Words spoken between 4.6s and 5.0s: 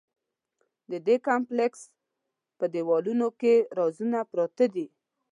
دي.